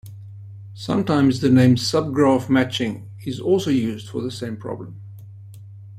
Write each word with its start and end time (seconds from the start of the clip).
Sometimes 0.73 1.41
the 1.41 1.49
name 1.51 1.75
subgraph 1.75 2.49
matching 2.49 3.11
is 3.23 3.39
also 3.39 3.69
used 3.69 4.09
for 4.09 4.19
the 4.19 4.31
same 4.31 4.57
problem. 4.57 4.99